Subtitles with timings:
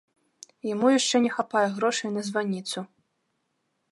[0.67, 2.79] Яму яшчэ не хапае грошай на званіцу.